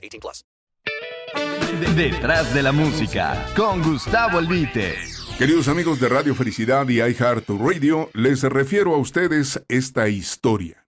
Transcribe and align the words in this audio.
18 0.00 0.20
plus. 0.20 0.44
Detrás 1.96 2.52
de 2.54 2.62
la 2.62 2.72
música, 2.72 3.46
con 3.56 3.82
Gustavo 3.82 4.38
Albite. 4.38 4.96
Queridos 5.38 5.68
amigos 5.68 6.00
de 6.00 6.08
Radio 6.08 6.34
Felicidad 6.34 6.88
y 6.88 7.00
iHeart 7.00 7.48
Radio, 7.48 8.10
les 8.12 8.42
refiero 8.42 8.94
a 8.94 8.98
ustedes 8.98 9.62
esta 9.68 10.08
historia. 10.08 10.86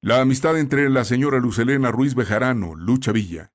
La 0.00 0.20
amistad 0.20 0.58
entre 0.58 0.90
la 0.90 1.04
señora 1.04 1.38
Lucelena 1.38 1.90
Ruiz 1.90 2.14
Bejarano, 2.14 2.74
Lucha 2.74 3.12
Villa, 3.12 3.52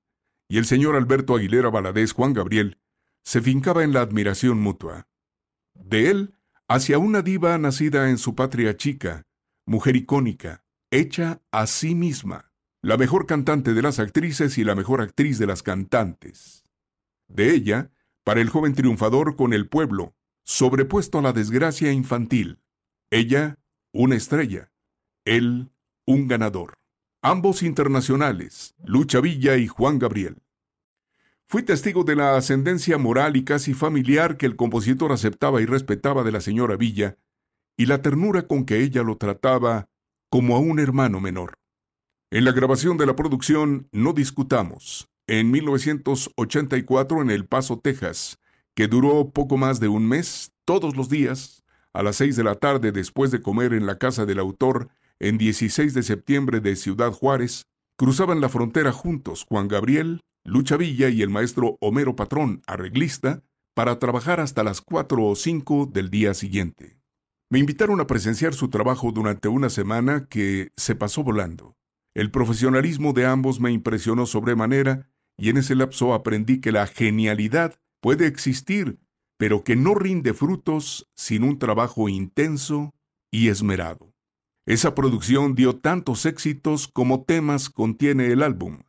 y 0.48 0.58
el 0.58 0.66
señor 0.66 0.96
Alberto 0.96 1.36
Aguilera 1.36 1.70
Valadez 1.70 2.14
Juan 2.14 2.34
Gabriel 2.34 2.80
se 3.24 3.42
fincaba 3.42 3.84
en 3.84 3.94
la 3.94 4.02
admiración 4.02 4.60
mutua. 4.60 5.08
De 5.76 6.10
él 6.10 6.36
hacia 6.68 6.98
una 6.98 7.22
diva 7.22 7.58
nacida 7.58 8.10
en 8.10 8.18
su 8.18 8.34
patria 8.34 8.76
chica, 8.78 9.28
mujer 9.66 9.96
icónica, 9.96 10.64
hecha 10.90 11.42
a 11.52 11.68
sí 11.68 11.94
misma 11.94 12.49
la 12.82 12.96
mejor 12.96 13.26
cantante 13.26 13.74
de 13.74 13.82
las 13.82 14.00
actrices 14.00 14.58
y 14.58 14.64
la 14.64 14.74
mejor 14.74 15.02
actriz 15.02 15.38
de 15.38 15.48
las 15.48 15.64
cantantes. 15.64 16.64
De 17.28 17.54
ella, 17.54 17.92
para 18.24 18.42
el 18.42 18.50
joven 18.50 18.74
triunfador 18.74 19.36
con 19.36 19.54
el 19.54 19.68
pueblo, 19.68 20.16
sobrepuesto 20.46 21.20
a 21.20 21.22
la 21.22 21.34
desgracia 21.34 21.92
infantil. 21.92 22.60
Ella, 23.12 23.60
una 23.92 24.16
estrella. 24.16 24.72
Él, 25.26 25.72
un 26.06 26.28
ganador. 26.28 26.80
Ambos 27.22 27.64
internacionales, 27.64 28.76
Lucha 28.84 29.20
Villa 29.20 29.58
y 29.58 29.68
Juan 29.68 30.00
Gabriel. 30.00 30.42
Fui 31.48 31.64
testigo 31.64 32.04
de 32.04 32.16
la 32.16 32.38
ascendencia 32.38 32.98
moral 32.98 33.36
y 33.36 33.44
casi 33.44 33.74
familiar 33.74 34.38
que 34.38 34.46
el 34.46 34.56
compositor 34.56 35.12
aceptaba 35.12 35.62
y 35.62 35.66
respetaba 35.66 36.24
de 36.24 36.32
la 36.32 36.40
señora 36.40 36.78
Villa, 36.78 37.18
y 37.76 37.88
la 37.88 38.02
ternura 38.02 38.48
con 38.48 38.66
que 38.66 38.82
ella 38.82 39.04
lo 39.04 39.18
trataba 39.18 39.90
como 40.30 40.56
a 40.56 40.60
un 40.60 40.80
hermano 40.80 41.20
menor. 41.20 41.59
En 42.32 42.46
la 42.46 42.52
grabación 42.52 42.98
de 42.98 43.08
la 43.08 43.16
producción 43.16 43.88
No 43.92 44.14
Discutamos, 44.14 45.10
en 45.26 45.50
1984 45.50 47.24
en 47.24 47.32
El 47.32 47.48
Paso, 47.48 47.80
Texas, 47.80 48.38
que 48.76 48.88
duró 48.88 49.32
poco 49.32 49.58
más 49.58 49.80
de 49.80 49.88
un 49.88 50.08
mes, 50.08 50.52
todos 50.64 50.96
los 50.96 51.10
días, 51.10 51.64
a 51.92 52.04
las 52.04 52.18
seis 52.18 52.36
de 52.36 52.44
la 52.44 52.54
tarde 52.54 52.92
después 52.92 53.32
de 53.32 53.42
comer 53.42 53.74
en 53.74 53.88
la 53.88 53.98
casa 53.98 54.28
del 54.28 54.38
autor, 54.38 54.90
en 55.18 55.40
16 55.40 55.96
de 55.96 56.04
septiembre 56.04 56.60
de 56.60 56.76
Ciudad 56.76 57.12
Juárez, 57.12 57.64
cruzaban 57.98 58.42
la 58.42 58.50
frontera 58.50 58.92
juntos 58.92 59.44
Juan 59.50 59.68
Gabriel, 59.68 60.22
Lucha 60.46 60.78
Villa 60.78 61.10
y 61.10 61.24
el 61.24 61.32
maestro 61.32 61.78
Homero 61.82 62.16
Patrón, 62.16 62.62
arreglista, 62.68 63.42
para 63.74 63.98
trabajar 63.98 64.40
hasta 64.40 64.62
las 64.62 64.82
cuatro 64.82 65.26
o 65.26 65.36
cinco 65.36 65.90
del 65.92 66.12
día 66.12 66.36
siguiente. 66.36 67.00
Me 67.50 67.58
invitaron 67.58 68.00
a 68.02 68.06
presenciar 68.06 68.54
su 68.54 68.70
trabajo 68.70 69.12
durante 69.12 69.48
una 69.48 69.72
semana 69.72 70.28
que 70.30 70.70
se 70.78 70.94
pasó 70.94 71.24
volando. 71.24 71.79
El 72.16 72.32
profesionalismo 72.32 73.14
de 73.14 73.26
ambos 73.26 73.60
me 73.60 73.72
impresionó 73.72 74.26
sobremanera 74.26 75.10
y 75.38 75.50
en 75.50 75.58
ese 75.58 75.76
lapso 75.76 76.14
aprendí 76.14 76.60
que 76.60 76.72
la 76.72 76.88
genialidad 76.88 77.80
puede 78.02 78.28
existir, 78.28 79.00
pero 79.38 79.64
que 79.64 79.76
no 79.76 79.96
rinde 79.96 80.34
frutos 80.34 81.08
sin 81.16 81.44
un 81.44 81.60
trabajo 81.60 82.10
intenso 82.10 82.94
y 83.32 83.48
esmerado. 83.48 84.14
Esa 84.66 84.94
producción 84.96 85.56
dio 85.56 85.78
tantos 85.78 86.26
éxitos 86.26 86.88
como 86.88 87.24
temas 87.24 87.70
contiene 87.70 88.28
el 88.28 88.44
álbum. 88.44 88.84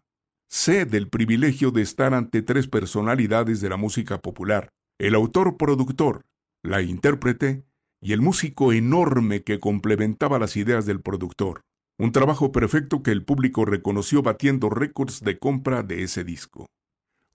Sé 0.48 0.84
del 0.84 1.08
privilegio 1.08 1.70
de 1.70 1.82
estar 1.82 2.12
ante 2.12 2.42
tres 2.42 2.66
personalidades 2.66 3.60
de 3.60 3.68
la 3.68 3.76
música 3.76 4.20
popular, 4.20 4.72
el 4.98 5.14
autor-productor, 5.14 6.26
la 6.62 6.82
intérprete 6.82 7.64
y 8.02 8.12
el 8.12 8.20
músico 8.20 8.72
enorme 8.72 9.42
que 9.42 9.60
complementaba 9.60 10.38
las 10.38 10.56
ideas 10.56 10.84
del 10.86 11.00
productor. 11.00 11.62
Un 12.00 12.12
trabajo 12.12 12.50
perfecto 12.50 13.02
que 13.02 13.10
el 13.10 13.26
público 13.26 13.66
reconoció 13.66 14.22
batiendo 14.22 14.70
récords 14.70 15.20
de 15.20 15.38
compra 15.38 15.82
de 15.82 16.02
ese 16.02 16.24
disco. 16.24 16.64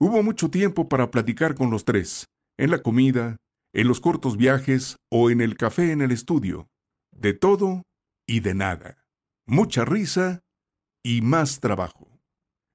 Hubo 0.00 0.24
mucho 0.24 0.50
tiempo 0.50 0.88
para 0.88 1.12
platicar 1.12 1.54
con 1.54 1.70
los 1.70 1.84
tres, 1.84 2.26
en 2.58 2.72
la 2.72 2.82
comida, 2.82 3.36
en 3.72 3.86
los 3.86 4.00
cortos 4.00 4.36
viajes 4.36 4.96
o 5.08 5.30
en 5.30 5.40
el 5.40 5.56
café 5.56 5.92
en 5.92 6.00
el 6.00 6.10
estudio. 6.10 6.66
De 7.12 7.32
todo 7.32 7.84
y 8.26 8.40
de 8.40 8.54
nada. 8.56 9.06
Mucha 9.46 9.84
risa 9.84 10.42
y 11.04 11.22
más 11.22 11.60
trabajo. 11.60 12.18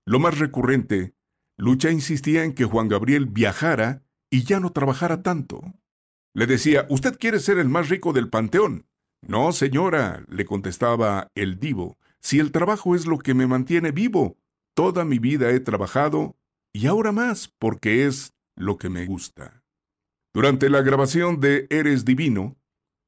Lo 0.06 0.18
más 0.18 0.40
recurrente, 0.40 1.14
Lucha 1.58 1.92
insistía 1.92 2.46
en 2.46 2.54
que 2.54 2.64
Juan 2.64 2.88
Gabriel 2.88 3.26
viajara 3.26 4.02
y 4.30 4.46
ya 4.46 4.62
no 4.62 4.72
trabajara 4.72 5.24
tanto. 5.24 5.62
Le 6.34 6.48
decía, 6.48 6.88
usted 6.90 7.20
quiere 7.20 7.42
ser 7.42 7.58
el 7.58 7.68
más 7.68 7.90
rico 7.90 8.14
del 8.14 8.30
panteón. 8.30 8.86
No, 9.22 9.52
señora, 9.52 10.24
le 10.28 10.46
contestaba 10.46 11.32
el 11.36 11.60
divo, 11.60 11.98
si 12.20 12.40
el 12.40 12.52
trabajo 12.52 12.96
es 12.96 13.06
lo 13.06 13.20
que 13.20 13.34
me 13.34 13.48
mantiene 13.48 13.92
vivo, 13.92 14.38
toda 14.74 15.06
mi 15.06 15.20
vida 15.20 15.52
he 15.52 15.60
trabajado 15.60 16.36
y 16.74 16.88
ahora 16.88 17.12
más 17.12 17.52
porque 17.60 18.06
es 18.06 18.34
lo 18.56 18.78
que 18.78 18.90
me 18.90 19.06
gusta. 19.06 19.64
Durante 20.34 20.70
la 20.70 20.82
grabación 20.82 21.40
de 21.40 21.68
Eres 21.70 22.06
Divino, 22.06 22.58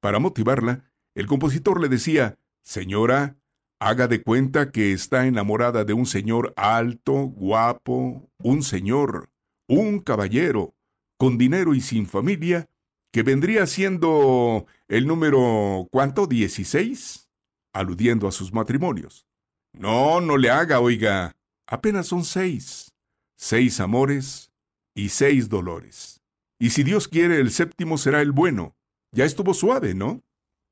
para 0.01 0.19
motivarla, 0.19 0.91
el 1.15 1.27
compositor 1.27 1.79
le 1.79 1.89
decía, 1.89 2.37
Señora, 2.63 3.37
haga 3.79 4.07
de 4.07 4.21
cuenta 4.21 4.71
que 4.71 4.93
está 4.93 5.27
enamorada 5.27 5.85
de 5.85 5.93
un 5.93 6.05
señor 6.05 6.53
alto, 6.57 7.13
guapo, 7.13 8.29
un 8.37 8.63
señor, 8.63 9.29
un 9.67 9.99
caballero, 9.99 10.75
con 11.17 11.37
dinero 11.37 11.73
y 11.73 11.81
sin 11.81 12.07
familia, 12.07 12.69
que 13.13 13.21
vendría 13.21 13.67
siendo 13.67 14.65
el 14.87 15.05
número 15.05 15.87
¿cuánto? 15.91 16.27
¿16? 16.27 17.29
aludiendo 17.71 18.27
a 18.27 18.31
sus 18.31 18.53
matrimonios. 18.53 19.27
No, 19.71 20.19
no 20.19 20.37
le 20.37 20.49
haga, 20.49 20.79
oiga. 20.79 21.35
Apenas 21.67 22.07
son 22.07 22.23
seis. 22.23 22.91
Seis 23.35 23.79
amores 23.79 24.51
y 24.95 25.09
seis 25.09 25.49
dolores. 25.49 26.21
Y 26.59 26.71
si 26.71 26.83
Dios 26.83 27.07
quiere, 27.07 27.39
el 27.39 27.51
séptimo 27.51 27.97
será 27.97 28.21
el 28.21 28.31
bueno. 28.31 28.75
Ya 29.11 29.25
estuvo 29.25 29.53
suave, 29.53 29.93
¿no? 29.93 30.21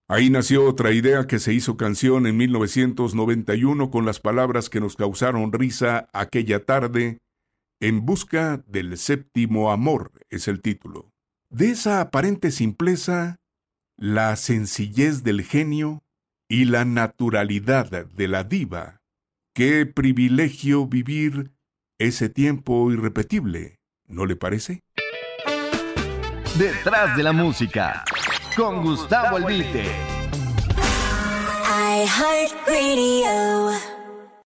Ahí 0.08 0.30
nació 0.30 0.66
otra 0.66 0.92
idea 0.92 1.26
que 1.26 1.40
se 1.40 1.54
hizo 1.54 1.78
canción 1.78 2.28
en 2.28 2.38
1991 2.38 3.90
con 3.92 4.06
las 4.06 4.20
palabras 4.20 4.70
que 4.70 4.80
nos 4.80 4.96
causaron 4.96 5.54
risa 5.54 6.10
aquella 6.12 6.66
tarde. 6.66 7.20
En 7.80 8.06
busca 8.06 8.64
del 8.68 8.98
séptimo 8.98 9.72
amor 9.72 10.12
es 10.30 10.48
el 10.48 10.62
título. 10.62 11.11
De 11.52 11.70
esa 11.70 12.00
aparente 12.00 12.50
simpleza, 12.50 13.42
la 13.98 14.38
sencillez 14.38 15.22
del 15.22 15.44
genio 15.44 16.02
y 16.48 16.64
la 16.64 16.86
naturalidad 16.86 17.92
de 18.06 18.28
la 18.30 18.46
diva. 18.46 19.02
Qué 19.54 19.86
privilegio 19.86 20.88
vivir 20.88 21.52
ese 22.00 22.30
tiempo 22.30 22.90
irrepetible, 22.90 23.82
¿no 24.08 24.26
le 24.26 24.38
parece? 24.38 24.82
Detrás 26.58 27.18
de 27.18 27.24
la 27.24 27.34
música, 27.34 28.06
con 28.56 28.82
Gustavo 28.82 29.36
Albite. 29.36 29.92
I 31.68 32.06
heart 32.08 32.66
radio. 32.66 33.91